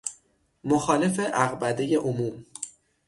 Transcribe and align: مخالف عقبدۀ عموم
مخالف 0.63 1.19
عقبدۀ 1.21 1.95
عموم 1.97 2.45